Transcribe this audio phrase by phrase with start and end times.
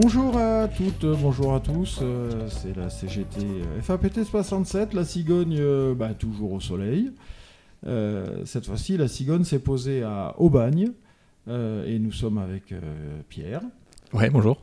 [0.00, 3.40] Bonjour à toutes, bonjour à tous, euh, c'est la CGT
[3.82, 7.10] FAPT 67, la cigogne euh, bah, toujours au soleil.
[7.84, 10.92] Euh, cette fois-ci, la cigogne s'est posée à Aubagne
[11.48, 12.80] euh, et nous sommes avec euh,
[13.28, 13.60] Pierre.
[14.12, 14.60] Ouais, bonjour.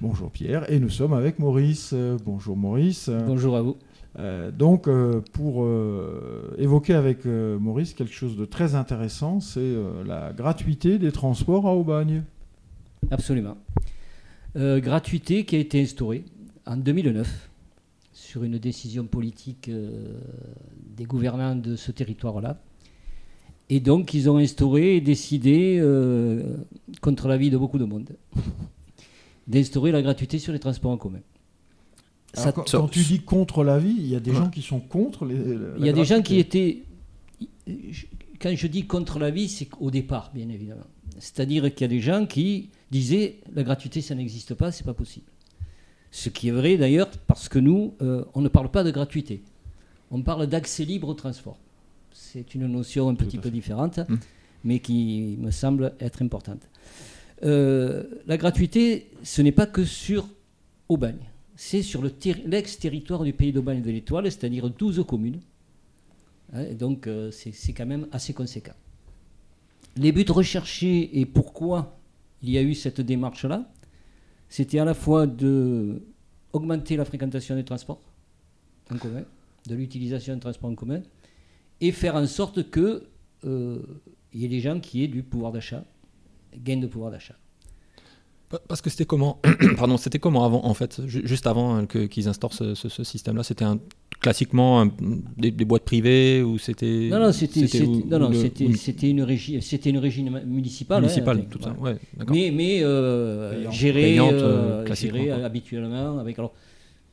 [0.00, 1.90] Bonjour Pierre, et nous sommes avec Maurice.
[1.92, 3.10] Euh, bonjour Maurice.
[3.26, 3.78] Bonjour à vous.
[4.20, 9.58] Euh, donc, euh, pour euh, évoquer avec euh, Maurice quelque chose de très intéressant, c'est
[9.58, 12.22] euh, la gratuité des transports à Aubagne.
[13.10, 13.56] Absolument.
[14.58, 16.24] Euh, gratuité qui a été instaurée
[16.66, 17.48] en 2009
[18.12, 20.18] sur une décision politique euh,
[20.96, 22.60] des gouvernants de ce territoire-là.
[23.70, 26.56] Et donc, ils ont instauré et décidé, euh,
[27.00, 28.08] contre l'avis de beaucoup de monde,
[29.46, 31.20] d'instaurer la gratuité sur les transports en commun.
[32.34, 34.36] Alors, Ça- quand, tu dis contre l'avis, il y a des Ouais.
[34.38, 35.36] gens qui sont contre les.
[35.78, 36.82] Il y a des gens qui étaient.
[38.40, 40.86] Quand je dis contre l'avis, c'est au départ, bien évidemment.
[41.18, 44.94] C'est-à-dire qu'il y a des gens qui disaient la gratuité, ça n'existe pas, c'est pas
[44.94, 45.26] possible.
[46.10, 49.42] Ce qui est vrai d'ailleurs, parce que nous, euh, on ne parle pas de gratuité.
[50.10, 51.58] On parle d'accès libre au transport.
[52.12, 54.16] C'est une notion un Tout petit peu différente, Mm.
[54.64, 56.62] mais qui me semble être importante.
[57.44, 60.26] Euh, la gratuité, ce n'est pas que sur
[60.88, 61.18] Aubagne.
[61.56, 65.40] C'est sur le terri- l'ex-territoire du pays d'Aubagne de l'Étoile, c'est-à-dire 12 communes.
[66.54, 68.72] Hein, et donc, euh, c'est quand même assez conséquent.
[69.96, 71.97] Les buts recherchés et pourquoi
[72.42, 73.70] il y a eu cette démarche-là,
[74.48, 76.02] c'était à la fois de
[76.52, 78.00] augmenter la fréquentation des transports
[78.90, 79.24] en commun,
[79.68, 81.02] de l'utilisation des transports en commun,
[81.80, 83.04] et faire en sorte que
[83.44, 83.80] euh,
[84.32, 85.84] il y ait des gens qui aient du pouvoir d'achat,
[86.56, 87.36] gain de pouvoir d'achat.
[88.48, 89.40] Pa- Parce que c'était comment
[89.76, 93.04] Pardon, c'était comment avant en fait Ju- Juste avant hein, qu'ils instaurent ce, ce- ce
[93.04, 93.78] système-là, c'était un,
[94.20, 94.90] classiquement un-
[95.36, 97.66] des, des boîtes privées ou c'était Non, non, c'était
[98.76, 100.98] c'était- une régie, c'était une régie municipale.
[100.98, 101.72] hein, municipal, enfin, tout ça.
[101.78, 102.34] Ouais, d'accord.
[102.34, 103.72] Mais, mais euh, Payante.
[103.74, 104.84] géré, Payante, euh,
[105.14, 106.38] euh, habituellement avec.
[106.38, 106.52] Alors,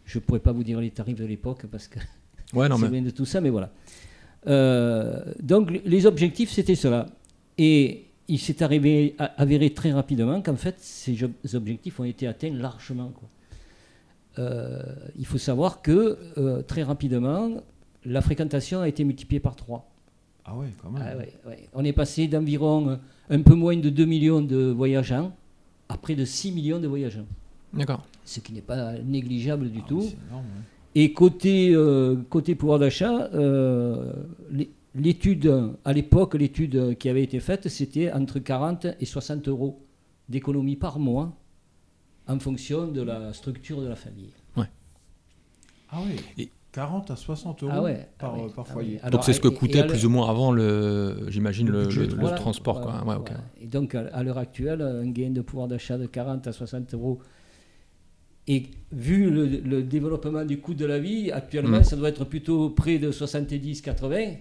[0.05, 1.99] je pourrais pas vous dire les tarifs de l'époque parce que
[2.53, 3.71] Ouais, non mais bien de tout ça, mais voilà.
[4.47, 7.07] Euh, donc les objectifs c'était cela,
[7.57, 11.17] et il s'est avéré très rapidement qu'en fait ces
[11.55, 13.09] objectifs ont été atteints largement.
[13.09, 13.27] quoi.
[14.37, 14.81] Euh,
[15.17, 17.49] il faut savoir que euh, très rapidement
[18.05, 19.89] la fréquentation a été multipliée par 3.
[20.45, 21.03] Ah ouais, quand même.
[21.05, 21.69] Ah ouais, ouais.
[21.73, 22.95] On est passé d'environ euh,
[23.29, 25.33] un peu moins de 2 millions de voyageants
[25.89, 27.25] à près de 6 millions de voyageants,
[27.73, 28.03] d'accord.
[28.25, 29.99] ce qui n'est pas négligeable du Ah tout.
[30.01, 30.61] oui, énorme, ouais.
[31.01, 34.13] Et côté, euh, côté pouvoir d'achat, euh,
[34.51, 35.51] l'é- l'étude,
[35.83, 39.79] à l'époque, l'étude qui avait été faite, c'était entre 40 et 60 euros
[40.29, 41.33] d'économie par mois
[42.27, 44.31] en fonction de la structure de la famille.
[45.91, 46.15] Ah oui.
[46.37, 48.93] Et- 40 à 60 euros Ah ouais, par, ah ouais, par ah foyer.
[48.95, 48.99] ouais.
[48.99, 51.79] Alors, Donc c'est ce que et- et coûtait plus ou moins avant le, j'imagine Le
[51.79, 53.01] le, budget le- de le Voilà, transport quoi.
[53.05, 53.15] Ouais.
[53.61, 56.93] Et donc, à, à l'heure actuelle, un gain de pouvoir d'achat de 40 à 60
[56.93, 57.21] euros.
[58.47, 61.83] Et vu le, le développement du coût de la vie, actuellement, Mm.
[61.85, 64.37] ça doit être plutôt près de 70-80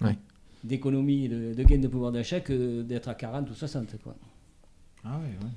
[0.00, 0.18] Ouais.
[0.64, 3.94] d'économie, de, de gain de pouvoir d'achat que d'être à 40 ou 60.
[4.02, 4.16] Quoi.
[5.04, 5.50] Ah ouais, ouais.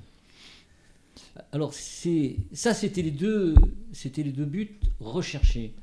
[1.52, 3.54] Alors, ça, c'était les, deux,
[3.92, 5.74] c'était les deux buts recherchés.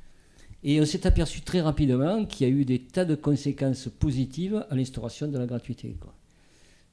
[0.64, 4.66] Et on s'est aperçu très rapidement qu'il y a eu des tas de conséquences positives
[4.70, 5.96] à l'instauration de la gratuité.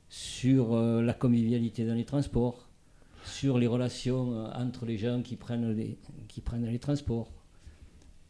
[0.09, 2.69] Sur euh, la convivialité dans les transports,
[3.25, 5.97] sur les relations euh, entre les gens qui prennent les,
[6.29, 7.33] qui prennent les transports,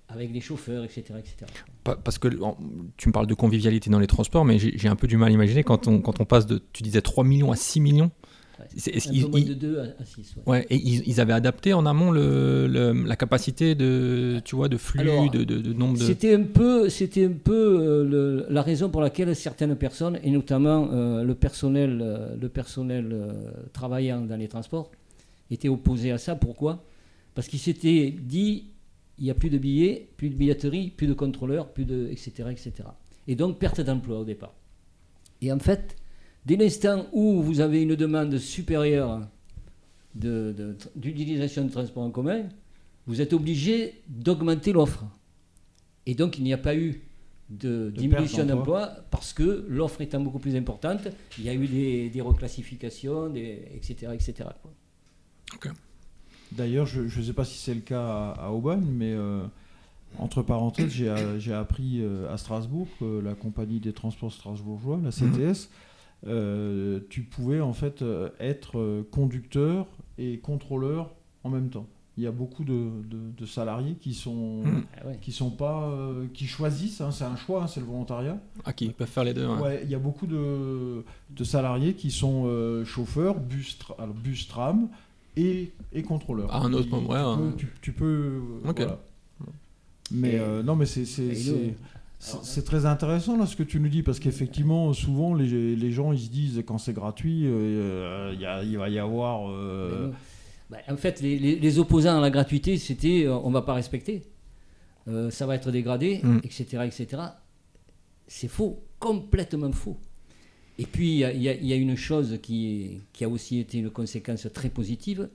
[0.09, 1.03] avec les chauffeurs, etc.
[1.19, 1.35] etc.
[1.83, 2.29] Pa- Parce que
[2.97, 5.31] tu me parles de convivialité dans les transports, mais j'ai j'ai un peu du mal
[5.31, 8.11] à imaginer quand on, quand on passe de, tu disais 3 millions à 6 millions.
[8.65, 8.69] Ouais.
[8.77, 10.35] C'est- est-ce Un qu'ils- peu moins ils- de 2 à 6.
[10.47, 14.69] Ouais, et ils, ils avaient adapté en amont le, le- la capacité de, tu vois,
[14.69, 16.05] de flux, Alors, de, de- de nombre de.
[16.05, 20.31] C'était un peu, c'était un peu euh, le- la raison pour laquelle certaines personnes, et
[20.31, 23.33] notamment euh, le personnel, euh, le personnel euh,
[23.73, 24.91] travaillant dans les transports,
[25.51, 26.35] étaient opposés à ça.
[26.37, 26.83] Pourquoi?
[27.35, 28.65] Parce qu'ils s'étaient dit
[29.19, 32.33] il n'y a plus de billets, plus de billetterie, plus de contrôleurs, plus de etc.
[32.51, 32.73] etc.
[33.29, 34.53] Et donc perte d'emploi au départ.
[35.41, 35.95] Et en fait,
[36.47, 39.21] dès l'instant où vous avez une demande supérieure
[40.15, 42.43] de- de- d'utilisation de, transport en commun,
[43.07, 45.05] vous êtes obligé d'augmenter l'offre.
[46.07, 47.03] Et donc, il n'y a pas eu
[47.51, 51.09] de, De diminution d'emploi parce que l'offre étant beaucoup plus importante,
[51.39, 54.13] il y a eu des, des reclassifications, des, etc.
[54.15, 54.49] etc.
[54.63, 54.71] quoi.
[56.53, 59.43] D'ailleurs, je ne sais pas si c'est le cas à, à Aubagne, mais euh,
[60.19, 65.01] entre parenthèses, j'ai euh, j'ai appris euh, à Strasbourg que la compagnie des transports strasbourgeois,
[65.03, 65.69] la CTS,
[66.27, 69.87] euh, tu pouvais en fait euh, être euh, conducteur
[70.19, 71.11] et contrôleur
[71.43, 71.87] en même temps.
[72.17, 74.85] Il y a beaucoup de, de- de salariés qui sont Mhm.
[74.99, 78.39] Ah qui sont pas euh, qui choisissent, hein, c'est un choix, hein, c'est le volontariat.
[78.65, 79.47] Ah, qui peuvent faire les deux.
[79.49, 79.61] ouais.
[79.61, 84.47] Ouais, il y a beaucoup de, de salariés qui sont euh, chauffeurs, bus, alors, bus
[84.47, 84.89] tram,
[85.37, 86.55] et, et contrôleur.
[86.55, 88.77] À un autre moment, tu, peux, tu, tu peux, Ok.
[88.77, 89.01] voilà.
[90.13, 91.05] Mais Et- non, mais c'est
[92.43, 96.13] c'est- très intéressant là ce que tu nous dis parce qu'effectivement souvent les, les gens
[96.13, 100.11] ils se disent quand c'est gratuit euh, il y a- il va y avoir euh.
[100.71, 103.75] Bah, en fait, les, les- les opposants à la gratuité, c'était euh, on va pas
[103.75, 104.23] respecter,
[105.09, 106.39] euh, ça va être dégradé, Mm.
[106.43, 107.23] etc., etc.
[108.27, 109.99] C'est faux, complètement faux.
[110.79, 113.79] Et puis, il y a- y, y une chose qui, est- qui a aussi été
[113.79, 115.29] une conséquence très positive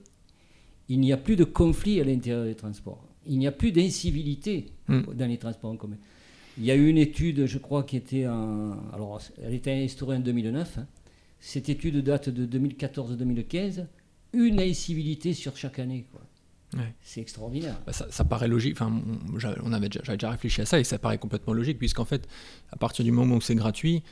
[0.88, 3.04] il n'y a plus de conflit à l'intérieur des transports.
[3.24, 5.02] Il n'y a plus d'incivilité Mm.
[5.14, 5.96] dans les transports en commun.
[6.58, 8.72] Il y a eu une étude, je crois, qui était en.
[8.92, 10.78] Alors, elle était instaurée en 2009.
[10.78, 10.86] hein.
[11.40, 13.86] Cette étude date de 2014-2015.
[14.32, 16.06] Une incivilité sur chaque année.
[16.12, 16.20] quoi.
[16.74, 16.92] Ouais.
[17.02, 17.80] C'est extraordinaire.
[17.84, 18.74] Bah, ça, ça paraît logique.
[18.80, 18.92] Enfin,
[19.64, 22.28] on- avait déjà, j'avais déjà réfléchi à ça et ça paraît complètement logique puisqu'en fait,
[22.70, 24.02] à partir du moment où c'est gratuit,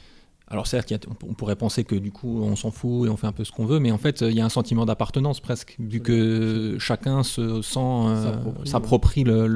[0.51, 0.93] alors certes,
[1.29, 3.53] on, pourrait penser que du coup, on s'en fout et on fait un peu ce
[3.53, 7.23] qu'on veut, mais en fait, il y a un sentiment d'appartenance presque, vu que chacun
[7.23, 9.47] se sent euh, S'approprie, s'approprie le-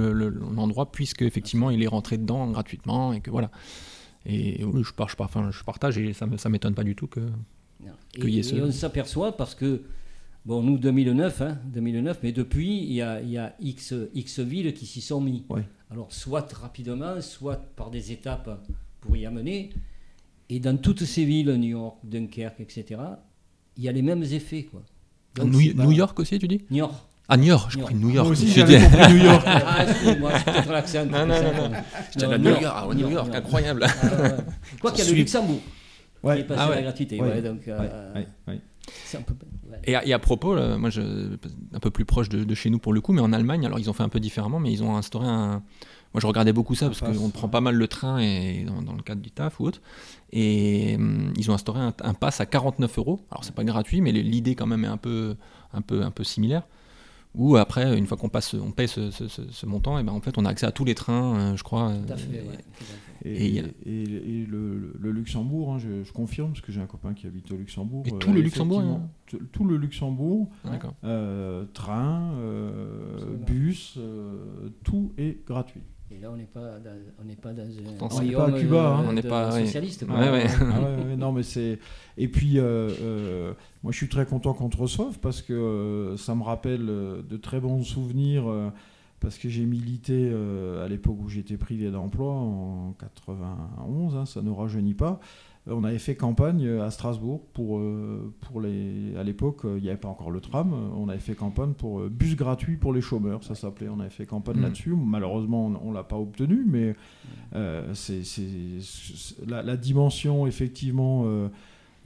[0.54, 3.50] l'endroit puisque effectivement, il est rentré dedans gratuitement et que voilà.
[4.26, 6.94] Et oui, je, par- je, par- enfin, je partage et ça, ça m'étonne pas du
[6.94, 7.20] tout que.
[8.12, 9.82] Qu'il y ait ce- et on s'aperçoit parce que,
[10.44, 14.40] bon, nous, 2009, hein, 2009 mais depuis, il y a, il y a X, X
[14.40, 15.44] villes qui s'y sont mis.
[15.48, 15.64] Ouais.
[15.90, 18.62] Alors, soit rapidement, soit par des étapes
[19.00, 19.70] pour y amener.
[20.54, 23.00] Et dans toutes ces villes, New York, Dunkerque, etc.,
[23.78, 24.64] il y a les mêmes effets.
[24.64, 24.82] Quoi.
[25.34, 26.92] Donc, New, c'est pas- New York aussi, tu dis New York.
[27.26, 27.94] Ah, New York, je New York.
[27.94, 28.26] New York.
[28.26, 31.06] moi aussi Je j'avais compris New York Ah, excuse-moi, c'est peut-être l'accent.
[31.06, 31.76] Non, non, non, non.
[32.12, 33.86] J'étais là, Non, New York, ah, New York, incroyable.
[33.86, 34.30] Ah, ouais.
[34.78, 36.74] Quoi qu'il y a le Luxembourg qui est ouais, passé Ah à ouais.
[36.76, 37.18] la gratuité.
[37.18, 37.28] Ouais.
[37.28, 38.60] ouais, donc, ouais, euh, ouais, ouais.
[39.06, 39.32] c'est un peu.
[39.70, 39.78] ouais.
[39.84, 41.00] Et à, et à propos, là, moi, je,
[41.72, 43.78] un peu plus proche de, de chez nous pour le coup, mais en Allemagne, alors
[43.78, 45.62] ils ont fait un peu différemment, mais ils ont instauré un.
[46.14, 48.92] Moi, je regardais beaucoup ça parce qu'on prend pas mal le train et dans, dans
[48.94, 49.80] le cadre du taf ou autre.
[50.32, 53.20] Et hum, ils ont instauré un, un pass à 49 euros.
[53.30, 55.36] Alors, c'est pas gratuit, mais l'idée quand même est un peu,
[55.72, 56.64] un peu, un peu similaire.
[57.34, 60.12] Où après, une fois qu'on passe, on paye ce, ce- ce- ce montant, et ben
[60.12, 61.90] en fait, on a accès à tous les trains, euh, je crois.
[62.06, 63.30] Tout à fait, euh, ouais, tout à fait.
[63.34, 63.62] Et,
[64.46, 67.50] le, le- le Luxembourg, hein, je, je confirme, parce que j'ai un copain qui habite
[67.50, 68.02] au Luxembourg.
[68.06, 70.50] Et euh, tout le Luxembourg, tout, tout le Luxembourg,
[71.04, 73.44] euh, train, euh, Absolument.
[73.46, 75.80] bus, euh, tout est gratuit.
[76.14, 78.50] Et là, on n'est pas dans, on n'est pas dans un Pourtant, on n'est royaume
[78.52, 79.02] pas à Cuba, hein.
[79.02, 80.06] de- On n'est de pas- socialiste.
[80.06, 80.16] quoi.
[80.18, 80.46] Ouais, ouais.
[80.60, 81.78] Ah ouais, ouais, non, mais c'est.
[82.18, 86.16] Et puis, euh, euh, moi, je suis très content qu'on te reçoive parce que euh,
[86.16, 88.48] ça me rappelle euh, de très bons souvenirs.
[88.48, 88.68] euh,
[89.20, 94.42] parce que j'ai milité euh, à l'époque où j'étais privé d'emploi en 91, hein, ça
[94.42, 95.20] ne rajeunit pas.
[95.68, 99.14] Euh, On avait fait campagne à Strasbourg pour, euh, pour les.
[99.16, 100.72] À l'époque, euh, il n'y avait pas encore le tram.
[100.72, 103.88] euh, On avait fait campagne pour euh, bus gratuit pour les chômeurs, ça s'appelait.
[103.88, 104.62] On avait fait campagne Mhm.
[104.62, 104.94] là-dessus.
[104.96, 106.94] Malheureusement, on ne l'a pas obtenu, mais
[107.54, 108.22] euh, c'est
[109.46, 111.48] la, la dimension effectivement euh,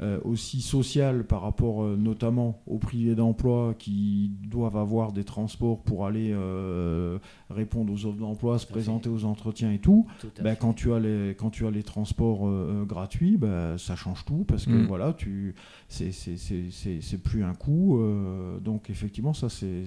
[0.00, 5.83] euh, aussi sociale par rapport euh, notamment aux privés d'emploi qui doivent avoir des transports
[5.83, 7.19] pour aller euh,
[7.50, 10.07] répondre aux offres d'emploi, se présenter aux entretiens et tout.
[10.21, 12.47] Tout Ben, quand tu as les quand tu as les transports
[12.87, 14.87] gratuits, ben, ça change tout parce que Mm.
[14.87, 15.55] voilà, tu
[15.88, 17.99] c'est c'est- c'est- c'est- c'est plus un coût.
[17.99, 19.85] euh, donc effectivement, ça c'est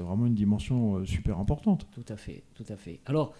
[0.00, 1.86] vraiment une dimension euh, super importante.
[1.92, 3.00] Tout à fait, tout à fait.
[3.06, 3.32] Alors,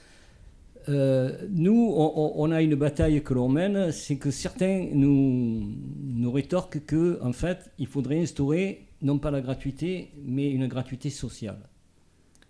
[0.88, 5.74] euh, nous, on, a une bataille que l'on mène, c'est que certains nous,
[6.04, 11.10] nous rétorquent que, en fait, il faudrait instaurer non pas la gratuité, mais une gratuité
[11.10, 11.58] sociale.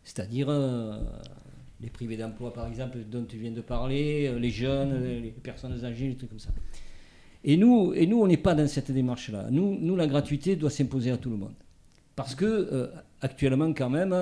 [0.05, 1.00] C'est-à-dire euh,
[1.81, 5.85] les privés d'emploi, par exemple, dont tu viens de parler, euh, les jeunes, les personnes
[5.85, 6.50] âgées, les trucs comme ça.
[7.43, 9.49] Et nous, et nous on n'est pas dans cette démarche-là.
[9.50, 11.55] Nous, nous, la gratuité doit s'imposer à tout le monde.
[12.14, 12.88] Parce que euh,
[13.21, 14.14] actuellement, quand même,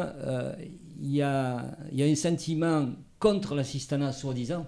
[1.00, 2.88] il y, a, il y a un sentiment
[3.25, 4.66] contre l'assistanat, soi-disant,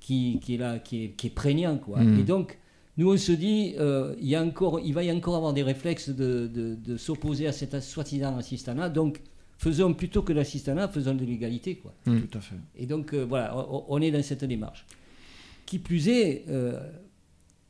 [0.00, 1.78] qui, qui est là, qui est, qui est prégnant.
[1.78, 2.00] Quoi.
[2.02, 2.20] Mm.
[2.20, 2.58] Et donc,
[2.96, 5.62] nous, on se dit, euh, il, y a encore, il va y encore avoir des
[5.62, 8.88] réflexes de, de- de s'opposer à cet soi-disant assistanat.
[8.88, 9.20] Donc,
[9.58, 11.76] faisons plutôt que l'assistanat, faisons de l'égalité.
[11.76, 11.92] Quoi.
[12.06, 12.20] Mm.
[12.22, 12.56] Tout à fait.
[12.76, 14.84] Et donc, euh, voilà, on, on est dans cette démarche.
[15.66, 16.80] Qui plus est, euh,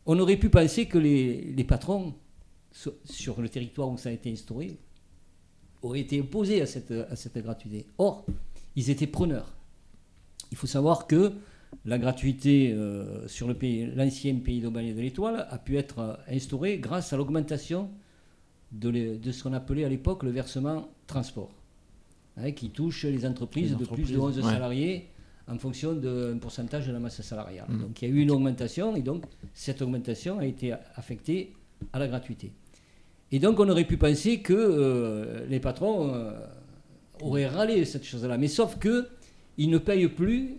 [0.06, 2.14] on aurait pu penser que les, les patrons,
[2.73, 4.78] sur, sur le territoire où ça a été instauré,
[5.83, 7.87] auraient été opposés à cette, à cette gratuité.
[7.99, 8.25] Or,
[8.75, 9.52] ils étaient preneurs.
[10.53, 11.33] Il faut savoir que
[11.85, 15.99] la gratuité euh, sur le pays- l'ancien pays d'Aubagne et de l'Étoile a pu être
[15.99, 17.91] euh, instaurée grâce à l'augmentation
[18.73, 21.50] de, ce qu'on appelait à l'époque le versement transport,
[22.37, 24.53] hein, qui touche les entreprises, Les de plus de entreprises, 11 ouais.
[24.53, 25.07] salariés
[25.49, 27.67] en fonction d'un pourcentage de la masse salariale.
[27.69, 27.79] Mm.
[27.81, 29.25] Donc il y a eu une augmentation et donc
[29.55, 31.53] cette augmentation a été affectée
[31.93, 32.53] à la gratuité.
[33.33, 36.33] Et donc on aurait pu penser que euh, les patrons euh,
[37.21, 39.09] auraient râlé cette chose-là, mais sauf que
[39.58, 40.56] ils ne payent plus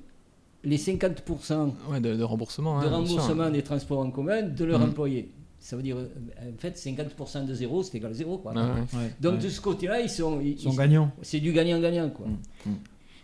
[0.63, 2.79] les 50% Ouais, de, de remboursement.
[2.81, 2.97] de hein, sûr.
[2.97, 4.83] remboursement des transports en commun de leurs Mm.
[4.89, 5.31] employés.
[5.59, 6.07] Ça veut dire, euh,
[6.53, 8.37] en fait, 50% de zéro, c'est égal à zéro.
[8.37, 8.53] Quoi.
[8.55, 8.99] Ah ouais.
[8.99, 9.39] Ouais, Donc ouais.
[9.43, 11.11] de ce côté-là, ils sont, ils- Ils sont ils- gagnants.
[11.21, 12.09] c'est du gagnant-gagnant.
[12.09, 12.27] Quoi.
[12.65, 12.71] Mm.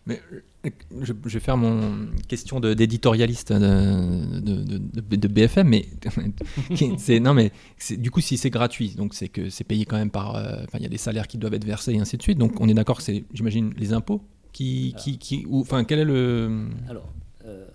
[0.05, 0.19] Mais
[0.65, 0.69] euh,
[1.01, 5.85] je, je vais faire mon question d'éditorialiste de, de, de- de- de BFM, mais
[6.97, 9.95] c'est non mais c'est- du coup si c'est gratuit, donc c'est que c'est payé quand
[9.97, 12.21] même par, euh, il y a des salaires qui doivent être versés et ainsi de
[12.21, 12.37] suite.
[12.37, 14.21] Donc on est d'accord que c'est, j'imagine, les impôts
[14.53, 17.11] qui, qui, qui ou enfin quel est le Alors,
[17.45, 17.65] euh,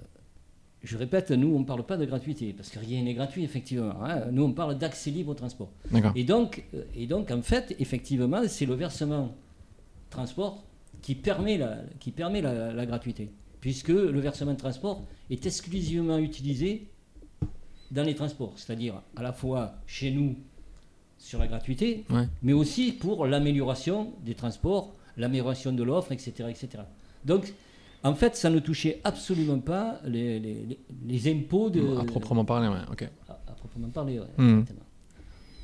[0.83, 3.93] je répète, nous, on ne parle pas de gratuité, parce que rien n'est gratuit, effectivement.
[4.03, 4.27] hein.
[4.31, 5.71] Nous, on parle d'accès libre au transport.
[6.15, 9.35] Et donc, euh, et donc, en fait, effectivement, c'est le versement
[10.09, 10.63] transport
[11.03, 13.31] qui permet la, qui permet la, la gratuité,
[13.61, 16.87] puisque le versement de transport est exclusivement utilisé
[17.91, 20.37] dans les transports, c'est-à-dire à la fois chez nous
[21.19, 22.29] sur la gratuité, Ouais.
[22.43, 26.69] mais aussi pour l'amélioration des transports, l'amélioration de l'offre, etc., etc.
[27.25, 27.53] Donc,
[28.05, 32.45] en fait, ça ne touchait absolument pas les, les- les- les impôts de, à proprement
[32.45, 33.09] parler, ouais, ok.
[33.29, 34.19] à, à proprement parler.
[34.21, 34.61] ouais, Hmm.
[34.61, 34.81] exactement.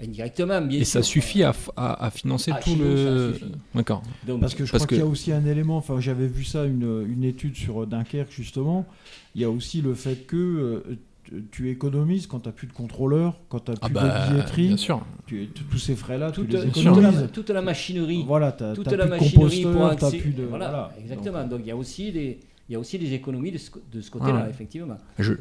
[0.03, 0.93] Indirectement, bien Et sûr.
[1.01, 3.35] ça suffit à, f- à, à financer Ah, tout le,
[3.77, 4.03] d'accord.
[4.41, 6.65] Parce que je Parce crois qu'il y a aussi un élément, enfin j'avais vu ça,
[6.65, 8.87] une, une étude sur Dunkerque justement,
[9.37, 10.99] il y a aussi le fait que euh,
[11.51, 14.33] tu- économises quand tu n'as plus de contrôleur, quand tu n'as Ah plus bah de
[14.33, 15.05] billetterie, bien sûr.
[15.27, 17.21] tu- tous ces frais-là, tu toute, les toute économises.
[17.23, 20.17] la, toute la machinerie, Voilà, tu n'as toute plus la de machinerie pour composteur, tu
[20.17, 20.43] accès- plus de...
[20.45, 20.93] voilà, voilà.
[21.01, 21.45] exactement.
[21.47, 22.39] Donc, il y a aussi des,
[22.69, 23.71] il y a aussi des économies de ce,
[24.11, 24.51] côté-là, Ouais.
[24.51, 24.97] effectivement.
[25.19, 25.39] Je, ouais.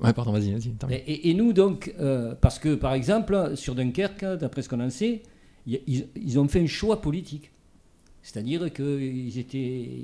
[0.00, 0.72] Ouais, pardon, vas-y, vas-y.
[1.06, 5.22] Et, nous, donc, euh, parce que, par exemple, sur Dunkerque, d'après ce qu'on en sait,
[5.66, 7.50] il y a- ils, ils ont fait un choix politique.
[8.22, 9.58] C'est-à-dire qu'ils étaient,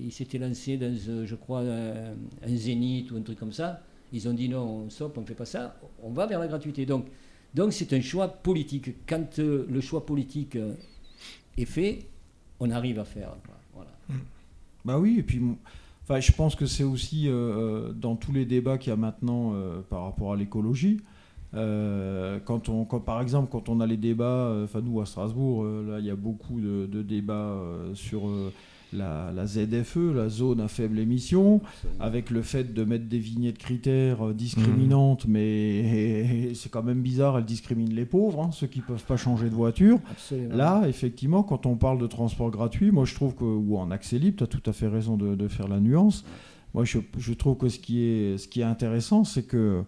[0.04, 2.12] ils s'étaient lancés dans, euh, je crois, un,
[2.47, 3.80] un zénith ou un truc comme ça.
[4.12, 6.86] Ils ont dit non, on on ne fait pas ça, on va vers la gratuité.
[6.86, 7.06] Donc,
[7.54, 9.06] donc c'est un choix politique.
[9.06, 10.74] Quand euh, le choix politique euh,
[11.56, 12.06] est fait,
[12.58, 13.34] on arrive à faire.
[13.74, 13.90] Voilà.
[14.84, 15.58] Bah oui, et puis mon-
[16.02, 19.54] enfin, je pense que c'est aussi euh, dans tous les débats qu'il y a maintenant
[19.88, 21.00] par rapport à l'écologie.
[21.52, 25.98] quand on, quand, par exemple, quand on a les débats, enfin nous à Strasbourg, là
[25.98, 27.56] il y a beaucoup de, débats
[27.94, 28.28] sur
[28.92, 31.61] la, la ZFE, la zone à faible émission,
[31.99, 37.38] avec le fait de mettre des vignettes critères euh, discriminantes, mais c'est quand même bizarre,
[37.38, 39.99] elles discriminent les pauvres, hein, ceux qui peuvent pas changer de voiture.
[40.11, 40.56] Absolument.
[40.56, 44.18] Là, effectivement, quand on parle de transport gratuit, moi je trouve que, ou en accès
[44.18, 46.25] libre, tu as tout à fait raison de, de faire la nuance.
[46.75, 49.82] Moi je, je trouve que ce qui est, ce qui est intéressant, c'est que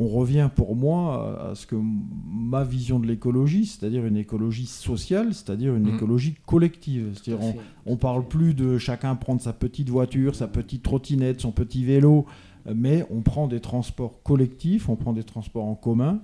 [0.00, 5.34] on revient pour moi à, ce que ma vision de l'écologie, c'est-à-dire une écologie sociale,
[5.34, 5.94] c'est-à-dire une Mhm.
[5.96, 7.10] écologie collective.
[7.14, 11.50] C'est-à-dire on, on parle plus de chacun prendre sa petite voiture, sa petite trottinette, son
[11.50, 12.26] petit vélo,
[12.72, 16.20] mais on prend des transports collectifs, on prend des transports en commun.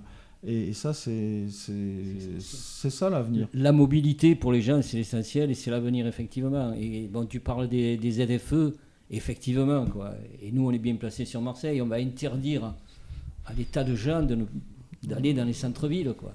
[0.47, 1.47] Et, ça, c'est
[2.39, 3.47] ça l'avenir.
[3.53, 6.71] La mobilité pour les gens, c'est l'essentiel et c'est l'avenir, effectivement.
[6.73, 8.73] Et bon, tu parles des, des ZFE,
[9.09, 9.85] effectivement.
[9.87, 10.13] Quoi.
[10.41, 11.81] Et nous, on est bien placés sur Marseille.
[11.81, 12.75] On va interdire
[13.53, 14.47] des tas de gens de nous-
[15.03, 16.13] d'aller dans les centres-villes.
[16.17, 16.33] Quoi.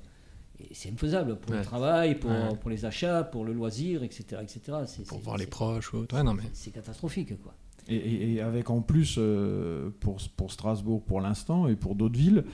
[0.60, 1.58] Et c'est infaisable pour Ouais.
[1.58, 2.54] le travail, pour, Ouais.
[2.60, 4.24] pour les achats, pour le loisir, etc.
[4.42, 4.60] etc.
[4.86, 6.14] C'est- Pour c'est- voir les proches ou autre.
[6.16, 6.42] Ouais, non, mais.
[6.52, 7.40] C'est catastrophique.
[7.42, 7.54] Quoi.
[7.88, 12.18] Et, et- et avec en plus, euh, pour, pour Strasbourg pour l'instant et pour d'autres
[12.18, 12.44] villes,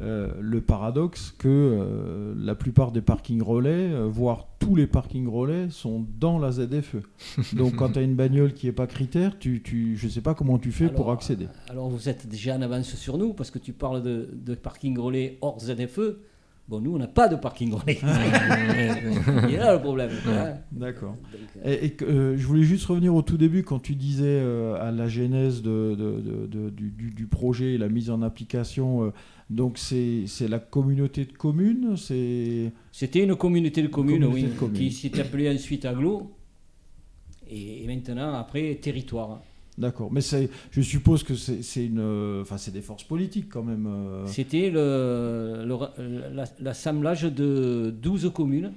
[0.00, 5.28] euh, le paradoxe que euh, la plupart des parkings relais, euh, voire tous les parkings
[5.28, 6.96] relais, sont dans la ZFE.
[7.54, 10.20] Donc quand tu as une bagnole qui n'est pas critère, tu, tu, je ne sais
[10.20, 11.48] pas comment tu fais pour accéder.
[11.68, 14.98] Alors vous êtes déjà en avance sur nous parce que tu parles de, de parking
[14.98, 16.18] relais hors ZFE.
[16.66, 17.98] Bon, nous, on n'a pas de parking relais.
[19.48, 20.10] Il est là le problème.
[20.72, 21.14] D'accord.
[21.66, 24.90] Euh, Et, euh, je voulais juste revenir au tout début quand tu disais euh, à
[24.90, 29.04] la genèse de, de- de- de- du, du- du projet et la mise en application.
[29.04, 29.10] euh,
[29.50, 34.58] donc c'est la communauté de communes, c'est C'était une communauté de communes, communauté oui, de
[34.58, 34.74] communes.
[34.78, 36.32] qui s'est appelée ensuite Aglo.
[37.50, 39.42] Et, et maintenant, après, territoire.
[39.78, 40.10] D'accord.
[40.12, 40.20] Mais
[40.70, 43.86] je suppose que c'est une, enfin c'est des forces politiques quand même.
[43.86, 44.26] euh.
[44.26, 48.72] C'était le- le- la- l'assemblage de 12 communes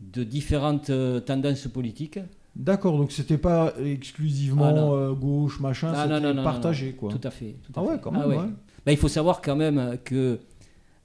[0.00, 2.18] de différentes euh, tendances politiques.
[2.56, 2.96] D'accord.
[2.98, 7.10] Donc c'était pas Ah, exclusivement euh, gauche machin, Ah, c'était non, partagé non, quoi.
[7.12, 7.56] Tout à fait.
[7.64, 8.36] tout à Ah ouais, quand même, ouais.
[8.36, 8.48] ouais.
[8.84, 10.38] Ben, il faut savoir quand même que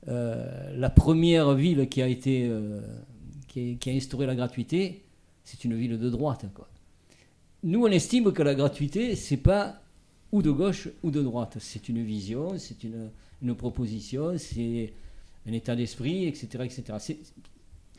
[0.08, 2.82] euh, la première ville qui a été euh,
[3.48, 5.04] qui, a, qui a instauré la gratuité,
[5.44, 6.46] c'est une ville de droite.
[6.54, 6.68] Quoi.
[7.64, 9.82] Nous, on estime que la gratuité, c'est pas
[10.32, 11.58] ou de gauche ou de droite.
[11.60, 13.10] C'est une vision, c'est une,
[13.42, 14.92] une proposition, c'est
[15.48, 16.84] un état d'esprit, etc., etc.
[17.00, 17.18] C'est,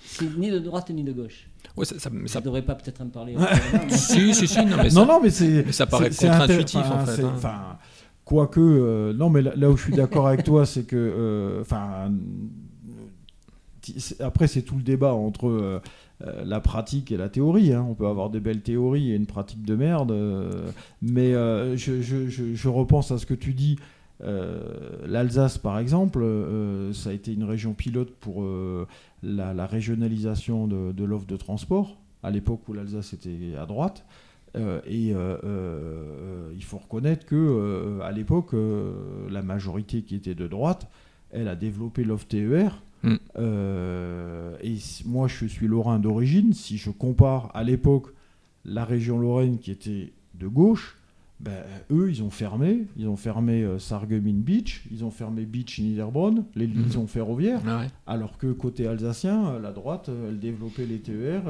[0.04, 1.48] c'est ni de droite ni de gauche.
[1.76, 3.36] Ouais, ça, ça- ça- ne devrais pas peut-être en parler.
[3.90, 5.64] Si, si, si, non, mais ça- non, mais c'est.
[5.64, 7.78] mais ça paraît contre-intuitif, en enfin, fait, c'est- hein.
[8.24, 11.60] Quoique, euh, non, mais là, là où je suis d'accord avec toi, c'est que, euh,
[11.60, 12.10] enfin,
[13.82, 15.80] c'est- après c'est tout le débat entre euh,
[16.22, 17.72] euh, la pratique et la théorie.
[17.72, 17.84] hein.
[17.88, 20.70] On peut avoir des belles théories et une pratique de merde, euh,
[21.02, 23.76] mais euh, je, repense à ce que tu dis.
[25.06, 26.24] L'Alsace, par exemple,
[26.94, 28.42] ça a été une région pilote pour
[29.22, 34.06] la, régionalisation de, de l'offre de transport, à l'époque où l'Alsace était à droite.
[34.56, 38.54] et il faut reconnaître que à l'époque,
[39.28, 40.88] la majorité qui était de droite,
[41.30, 43.16] elle a développé l'offre TER Mm.
[43.38, 46.52] Euh, et moi, je suis lorrain d'origine.
[46.52, 48.08] Si je compare à l'époque
[48.64, 50.96] la région Lorraine qui était de gauche,
[51.40, 52.86] ben, eux, ils ont fermé.
[52.96, 56.82] Ils ont fermé euh, Sarreguemines Beach, ils ont fermé Beach Niederbronn, les mm.
[56.82, 57.60] liaisons ferroviaires.
[57.66, 61.42] Ah alors que côté alsacien, la droite, elle développait les TER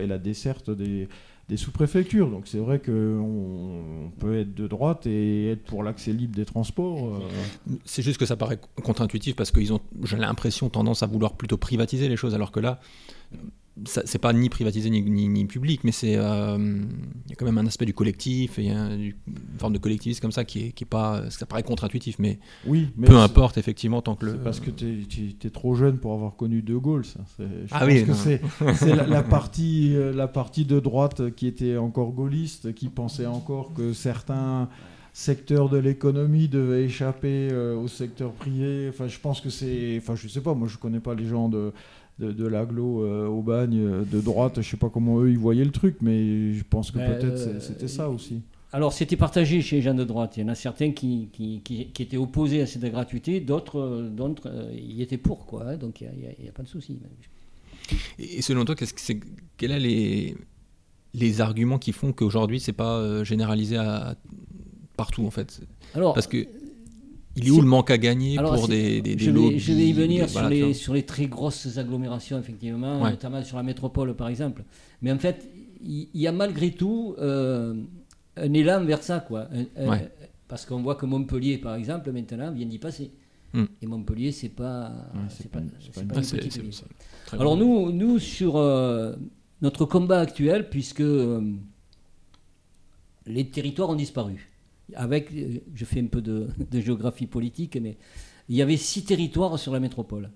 [0.00, 1.08] et la desserte des,
[1.48, 2.30] des sous-préfectures.
[2.30, 7.16] Donc c'est vrai qu'on peut être de droite et être pour l'accès libre des transports.
[7.16, 7.20] Euh.
[7.84, 11.56] C'est juste que ça paraît contre-intuitif parce qu'ils ont, j'ai l'impression, tendance à vouloir plutôt
[11.56, 12.80] privatiser les choses, alors que là,
[13.86, 17.58] c'est pas ni privatisé ni, ni, public, mais c'est euh, il y a quand même
[17.58, 19.14] un aspect du collectif et une
[19.58, 22.88] forme de collectivisme comme ça qui est, qui est pas ça paraît contre-intuitif, mais, oui,
[22.96, 25.06] mais peu importe effectivement tant que le parce que tu
[25.44, 27.20] es, trop jeune pour avoir connu De Gaulle, ça.
[27.70, 32.88] ah oui, c'est la, partie euh, la partie de droite qui était encore gaulliste, qui
[32.88, 34.68] pensait encore que certains
[35.12, 38.88] secteurs de l'économie devaient échapper euh, au secteur privé.
[38.88, 41.48] Enfin, je pense que c'est, enfin, je sais pas, moi je connais pas les gens
[41.48, 41.72] de
[42.18, 44.60] de, l'aglo euh, au bagne euh, de droite.
[44.60, 47.60] Je sais pas comment eux ils voyaient le truc, mais je pense que peut-être euh,
[47.60, 48.42] c'était ça aussi.
[48.72, 50.36] Alors c'était partagé chez les gens de droite.
[50.36, 54.50] Il y en a certains qui, qui, qui, étaient opposés à cette gratuité, d'autres d'autres
[54.74, 55.46] y étaient pour.
[55.46, 55.76] Quoi, hein.
[55.76, 56.08] donc il
[56.42, 56.98] n'y a, pas de souci.
[58.18, 59.20] Et selon toi, qu'est-ce que c'est,
[59.58, 60.36] quels sont les,
[61.12, 64.14] les arguments qui font qu'aujourd'hui c'est pas généralisé à,
[64.96, 65.60] partout en fait?
[65.94, 66.46] Alors, Parce que
[67.36, 69.92] il est où le manque à gagner pour des, des, je, vais, je vais y
[69.92, 74.64] venir sur, les, sur, les, très grosses agglomérations, effectivement, notamment sur la métropole, par exemple.
[75.00, 75.48] Mais en fait,
[75.82, 77.74] il y, a malgré tout euh,
[78.36, 79.48] un élan vers ça, quoi.
[80.48, 83.10] parce qu'on voit que Montpellier, par exemple, maintenant, vient d'y passer.
[83.54, 83.64] Hmm.
[83.80, 84.92] Et Montpellier, c'est pas,
[85.28, 86.70] c'est pas, pas, petite ville.
[87.32, 89.14] Alors nous, nous sur euh,
[89.60, 91.40] notre combat actuel, puisque euh,
[93.26, 94.51] les territoires ont disparu
[94.94, 97.96] avec, euh, je fais un peu de, géographie politique, mais
[98.48, 100.30] il y avait six territoires sur la métropole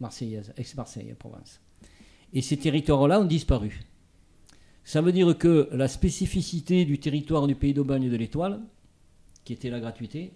[0.00, 1.60] marseillaise, ex-Marseille, Provence.
[2.32, 3.80] Et ces territoires-là ont disparu.
[4.82, 8.60] Ça veut dire que la spécificité du territoire du pays d'Aubagne de l'Étoile,
[9.44, 10.32] qui était la gratuité,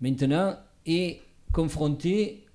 [0.00, 1.20] maintenant est
[1.52, 2.46] confrontée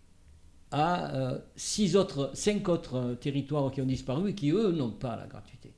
[0.71, 5.15] à euh, six autres, cinq autres territoires qui ont disparu et qui, eux, n'ont pas
[5.15, 5.73] la gratuité.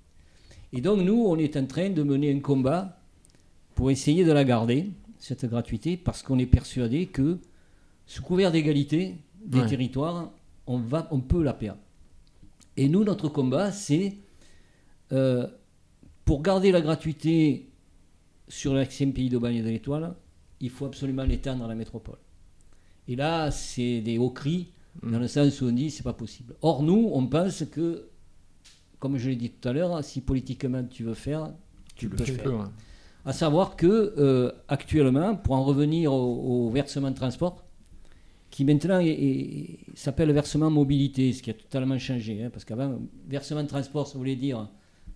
[0.71, 2.98] Et donc, nous, on est en train de mener un combat
[3.79, 7.39] pour essayer de la garder, cette gratuité, parce qu'on est persuadé que,
[8.07, 9.15] sous couvert d'égalité
[9.45, 10.33] des territoires,
[10.67, 11.79] on, va, on peut la perdre.
[12.75, 14.17] Et nous, notre combat, c'est
[15.13, 15.47] euh,
[16.25, 17.69] pour garder la gratuité
[18.49, 20.13] sur l'accès pays d'Aubagne de l'Étoile,
[20.59, 22.19] il faut absolument l'étendre à la métropole.
[23.07, 25.11] Et là, c'est des hauts cris, mm.
[25.13, 26.53] dans le sens où on dit c'est pas possible.
[26.61, 28.09] Or, nous, on pense que,
[28.99, 31.53] comme je l'ai dit tout à l'heure, si politiquement tu veux faire,
[31.95, 32.69] tu, peux le faire.
[33.29, 37.63] À savoir que euh, actuellement, pour en revenir au, versement de transport,
[38.49, 38.99] qui maintenant
[39.93, 44.17] s'appelle versement mobilité, ce qui a totalement changé, hein, parce qu'avant, versement de transport, ça
[44.17, 44.67] voulait dire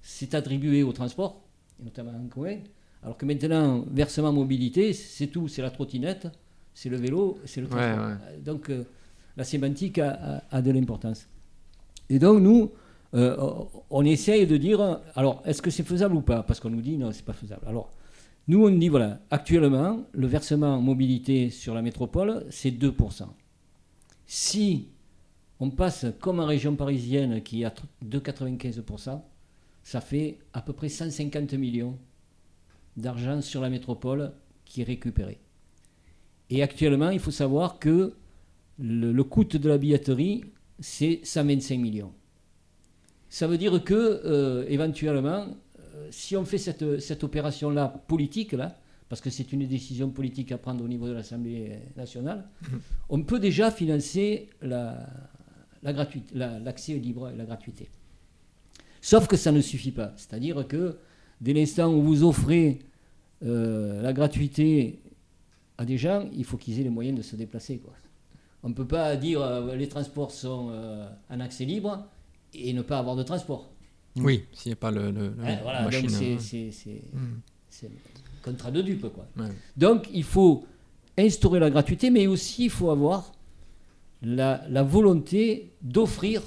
[0.04, 1.42] c'est attribué au transport,
[1.84, 2.58] notamment en commun,
[3.02, 6.28] alors que maintenant, versement mobilité, c'est tout, c'est la trottinette,
[6.76, 8.10] c'est le vélo, c'est le transport.
[8.46, 8.84] Donc euh,
[9.38, 11.28] la sémantique a de l'importance.
[12.12, 12.70] Et donc nous,
[13.16, 13.36] euh,
[13.90, 16.44] on essaye de dire, alors, est-ce que c'est faisable ou pas?
[16.44, 17.64] Parce qu'on nous dit, non, c'est pas faisable.
[17.66, 17.92] Alors,
[18.48, 23.28] nous, on dit, voilà, actuellement, le versement mobilité sur la métropole, c'est 2%.
[24.26, 24.90] Si
[25.60, 27.74] on passe comme en région parisienne, qui à
[28.06, 29.22] 2,95%,
[29.84, 31.98] ça fait à peu près 150 millions
[32.98, 34.34] d'argent sur la métropole
[34.66, 35.40] qui est récupéré.
[36.50, 38.14] Et actuellement, il faut savoir que
[38.78, 40.44] le, coût de la billetterie,
[40.80, 42.12] c'est 125 millions.
[43.30, 45.48] Ça veut dire que, euh, éventuellement,
[46.12, 48.78] si on fait cette, cette opération-là politique, là,
[49.10, 52.82] parce que c'est une décision politique à prendre au niveau de l'Assemblée nationale, mhm.
[53.10, 55.08] on peut déjà financer la,
[55.84, 55.94] la
[56.60, 57.90] l'accès libre et la gratuité.
[59.02, 60.14] Sauf que ça ne suffit pas.
[60.16, 60.98] C'est-à-dire que
[61.42, 62.80] dès l'instant où vous offrez
[63.44, 65.00] euh, la gratuité
[65.78, 67.80] à des gens, il faut qu'ils aient les moyens de se déplacer.
[67.80, 67.94] Quoi.
[68.64, 70.72] On ne peut pas dire les transports sont
[71.30, 72.08] en accès libre
[72.54, 73.73] et ne pas avoir de transport.
[74.18, 77.40] Oui, s'il n'y a pas le, le, voilà, donc c'est, hmm.
[77.70, 77.90] c'est,
[78.44, 79.08] contrat de dupe.
[79.10, 79.26] Quoi.
[79.76, 80.66] Donc il faut
[81.18, 83.32] instaurer la gratuité, mais aussi il faut avoir
[84.22, 86.42] la, la volonté d'offrir,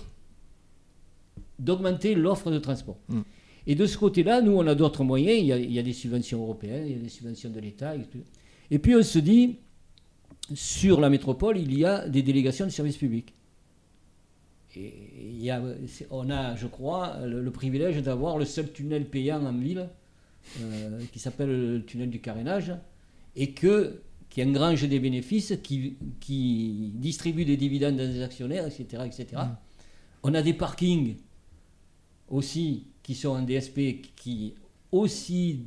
[1.59, 2.99] d'augmenter l'offre de transport.
[3.09, 3.23] Hmm.
[3.67, 5.41] Et de ce côté-là, nous, on a d'autres moyens.
[5.41, 7.59] Il y a, il y a, des subventions européennes, il y a des subventions de
[7.59, 7.97] l'État.
[7.97, 8.07] Et,
[8.71, 9.57] et puis on se dit,
[10.55, 13.35] sur la métropole, il y a des délégations de services publics.
[14.77, 15.63] Et il y a,
[16.11, 19.89] on a, je crois, le, privilège d'avoir le seul tunnel payant en ville,
[20.61, 22.73] euh, qui s'appelle le tunnel du carénage,
[23.37, 29.03] et que, qui engrange des bénéfices, qui, qui distribue des dividendes dans des actionnaires, etc.
[29.07, 29.43] etc.
[30.23, 31.17] On a des parkings
[32.29, 34.55] aussi qui sont en DSP, qui
[34.93, 35.61] aussi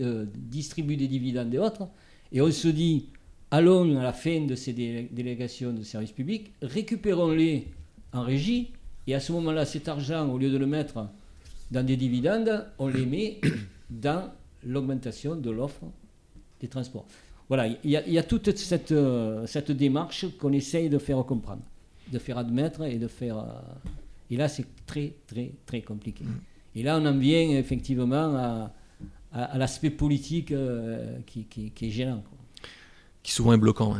[0.00, 1.88] euh, distribuent des dividendes et autres.
[2.30, 3.06] Et on se dit,
[3.50, 7.66] allons à la fin de ces délégations de services publics, récupérons-les
[8.12, 8.72] en régie,
[9.06, 11.06] et à ce moment-là, cet argent, au lieu de le mettre
[11.70, 13.40] dans des dividendes, on les met
[13.90, 14.30] dans
[14.64, 15.84] l'augmentation de l'offre
[16.60, 17.06] des transports.
[17.48, 21.62] Voilà, il y, a toute cette, euh, cette démarche qu'on essaye de faire comprendre,
[22.10, 23.38] de faire admettre et de faire...
[23.38, 23.44] Euh,
[24.30, 26.24] et là, c'est très, très, très compliqué.
[26.24, 26.40] Mm.
[26.76, 32.22] Et là, on en vient effectivement à, l'aspect politique euh, qui, est gênant.
[33.22, 33.96] Qui souvent est bloquant.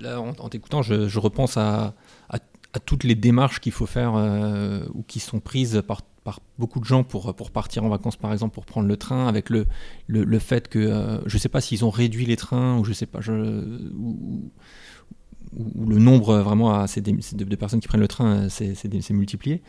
[0.00, 1.94] là, en, t'écoutant, je, repense à,
[2.28, 2.38] à
[2.80, 6.02] toutes les démarches qu'il faut faire euh, ou qui sont prises par,
[6.58, 9.66] beaucoup de gens pour, partir en vacances, par exemple, pour prendre le train, avec le,
[10.06, 12.92] le, fait que euh, je ne sais pas s'ils ont réduit les trains ou je
[12.92, 14.50] sais pas, ou,
[15.54, 18.74] le nombre vraiment de, personnes qui prennent le train s'est
[19.10, 19.60] multiplié.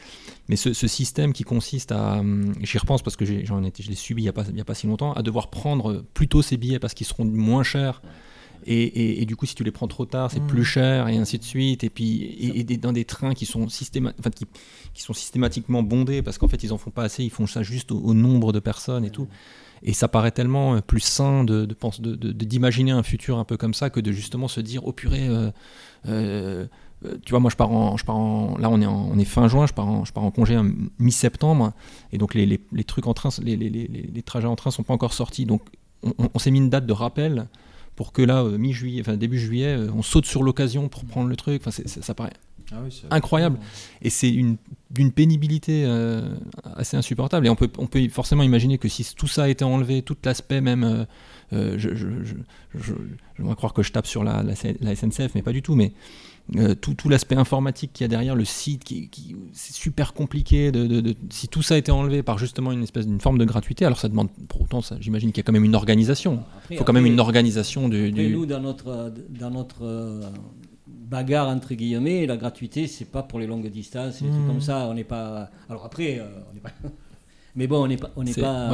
[0.47, 2.21] Mais ce, système qui consiste à,
[2.61, 5.11] j'y repense parce que j'en je l'ai subi il n'y a, a pas si longtemps,
[5.11, 8.01] à devoir prendre plutôt ces billets parce qu'ils seront moins chers
[8.65, 10.65] et, du coup, si tu les prends trop tard, c'est plus mm.
[10.65, 11.83] cher, et ainsi de suite.
[11.83, 14.45] Et puis, et, dans des trains qui sont, qui,
[14.93, 17.63] qui, sont systématiquement bondés, parce qu'en fait, ils en font pas assez, ils font ça
[17.63, 19.27] juste au, nombre de personnes et tout.
[19.85, 23.89] Et ça paraît tellement euh, plus sain de, d'imaginer un futur un peu comme ça
[23.89, 25.51] que de justement se dire, oh purée, euh,
[26.07, 26.65] euh,
[27.25, 29.49] tu vois, moi je pars en, je pars en, là on est, on est fin
[29.49, 30.57] juin, je pars en, je pars en congé
[30.99, 31.73] mi-septembre,
[32.13, 35.11] et donc les, les, trucs en train, les, les, trajets en train sont pas encore
[35.11, 35.63] sortis, donc
[36.01, 37.47] on, on s'est mis une date de rappel
[37.95, 41.29] pour que là, euh, mi-juillet, enfin début juillet, euh, on saute sur l'occasion pour prendre
[41.29, 41.61] le truc.
[41.65, 42.33] Enfin, ça paraît
[42.71, 42.77] ah
[43.11, 43.59] incroyable.
[44.01, 46.27] Et c'est d'une pénibilité euh,
[46.75, 47.45] assez insupportable.
[47.45, 50.17] Et on peut, on peut forcément imaginer que si tout ça a été enlevé, tout
[50.23, 51.05] l'aspect même,
[51.51, 52.35] je, je, je,
[52.73, 52.93] je,
[53.37, 55.75] vais croire que je tape sur la, la, SNCF, mais pas du tout.
[55.75, 55.93] Mais
[56.57, 59.09] euh, tout, tout l'aspect informatique qu'il y a derrière le site, qui,
[59.53, 60.71] c'est super compliqué.
[60.71, 63.85] De, si tout ça a été enlevé par justement une espèce d'une forme de gratuité,
[63.85, 66.43] alors ça demande, pour autant, j'imagine qu'il y a quand même une organisation.
[66.69, 68.11] Il faut quand même une organisation du.
[68.11, 70.21] Nous, dans notre, dans notre euh,
[70.87, 74.87] bagarre entre guillemets, la gratuité, c'est pas pour les longues distances, trucs comme ça.
[74.89, 75.49] On n'est pas.
[75.69, 76.71] Alors après, euh, on n'est pas.
[77.55, 78.11] Mais bon, on n'est pas.
[78.17, 78.69] On n'est pas.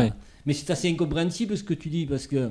[0.45, 2.49] Mais c'est assez incompréhensible ce que tu dis parce que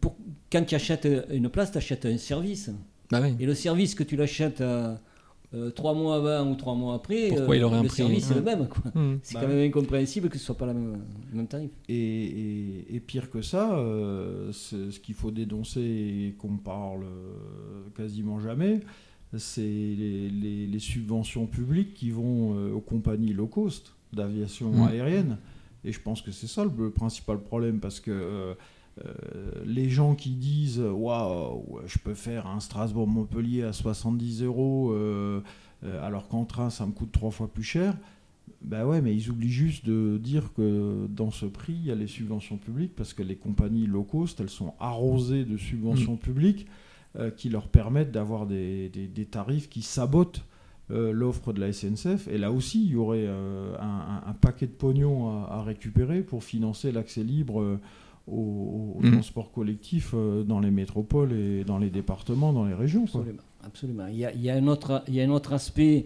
[0.00, 0.16] pour,
[0.52, 2.70] quand tu achètes une place, tu achètes un service.
[3.10, 4.94] Bah et le service que tu l'achètes euh,
[5.54, 8.34] euh, trois mois avant ou trois mois après, Pourquoi il aurait euh, le service est
[8.34, 8.68] le même.
[8.94, 9.14] Mmh.
[9.22, 10.98] C'est bah quand même incompréhensible que ce soit pas la même,
[11.30, 11.70] le même tarif.
[11.88, 13.70] Et, et, pire que ça,
[14.52, 17.06] ce qu'il faut dénoncer et qu'on parle
[17.96, 18.80] quasiment jamais,
[19.36, 24.88] c'est les, les, subventions publiques qui vont aux compagnies low cost d'aviation mmh.
[24.88, 25.38] aérienne.
[25.84, 28.54] Et je pense que c'est ça le, principal problème parce que euh,
[29.64, 35.40] les gens qui disent waouh, je peux faire un Strasbourg-Montpellier à 70 euros euh,
[35.84, 37.94] euh, alors qu'en train ça me coûte trois fois plus cher,
[38.62, 41.94] ben ouais, mais ils oublient juste de dire que dans ce prix, il y a
[41.94, 46.18] les subventions publiques parce que les compagnies low cost, elles sont arrosées de subventions mm.
[46.18, 46.66] publiques
[47.36, 48.90] qui leur permettent d'avoir des,
[49.30, 50.44] tarifs qui sabotent
[50.88, 52.28] l'offre de la SNCF.
[52.28, 56.92] Et là aussi, il y aurait un, paquet de pognon à, à récupérer pour financer
[56.92, 57.78] l'accès libre
[58.30, 59.12] au, mm.
[59.12, 63.04] transport collectif euh, dans les métropoles et dans les départements, dans les régions.
[63.04, 63.42] Absolument.
[63.64, 64.06] Absolument.
[64.08, 66.04] Il, y a, il, y a un autre, il y a un autre aspect,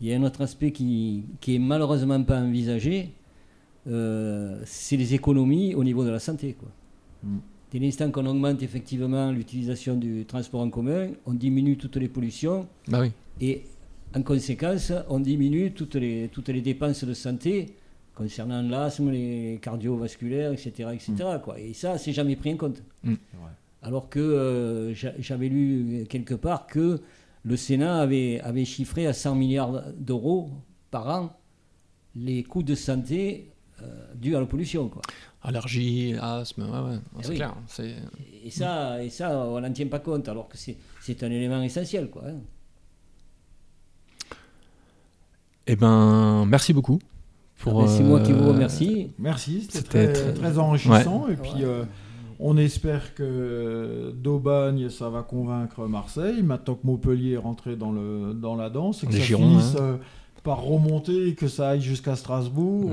[0.00, 3.12] il y a un autre aspect qui, qui est malheureusement pas envisagé,
[3.88, 6.54] euh, c'est les économies au niveau de la santé.
[6.58, 6.68] Quoi.
[7.24, 7.38] Mm.
[7.72, 12.66] Dès l'instant qu'on augmente effectivement l'utilisation du transport en commun, on diminue toutes les pollutions.
[12.86, 13.12] Bah oui.
[13.40, 13.62] Et
[14.14, 17.74] en conséquence, on diminue toutes les, toutes les dépenses de santé
[18.14, 20.90] concernant l'asthme, les cardiovasculaires, etc.
[20.92, 21.12] etc.
[21.18, 21.40] Mm.
[21.42, 21.60] Quoi.
[21.60, 22.82] Et ça, c'est jamais pris en compte.
[23.04, 23.14] Mm.
[23.82, 27.00] Alors que euh, j'avais lu quelque part que
[27.44, 30.50] le Sénat avait, avait chiffré à 100 milliards d'euros
[30.90, 31.36] par an
[32.14, 34.88] les coûts de santé euh, dus à la pollution.
[34.88, 35.02] Quoi.
[35.42, 36.98] Allergie, asthme, ouais, ouais.
[37.18, 37.54] Eh c'est clair.
[38.44, 42.10] Et ça, et ça, on n'en tient pas compte, alors que c'est un élément essentiel.
[42.10, 42.36] Quoi, hein.
[45.66, 47.00] Eh ben, merci beaucoup.
[47.66, 49.10] Ah c'est moi qui vous euh, remercie.
[49.18, 51.26] Merci, c'était très, enrichissant.
[51.28, 51.84] Et puis, euh,
[52.38, 56.42] on espère que d'Aubagne, ça va convaincre Marseille.
[56.42, 59.82] Maintenant que Montpellier est rentré dans, le, dans la danse, et que ça finisse hein.
[59.82, 59.96] euh,
[60.42, 62.90] par remonter et que ça aille jusqu'à Strasbourg.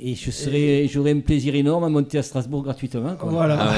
[0.00, 3.14] Et je serais, j'aurais un plaisir énorme à monter à Strasbourg gratuitement.
[3.14, 3.30] quoi.
[3.30, 3.74] Voilà.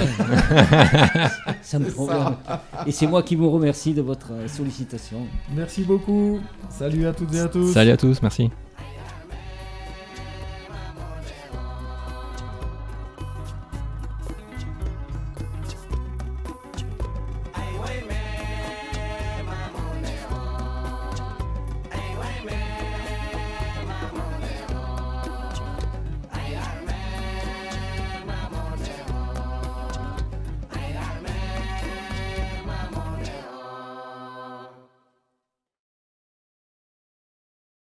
[1.63, 2.39] Ça me convient.
[2.87, 5.19] Et c'est moi qui vous remercie de votre sollicitation.
[5.55, 6.39] Merci beaucoup.
[6.71, 7.73] Salut à toutes et à tous.
[7.73, 8.49] Salut à tous, merci.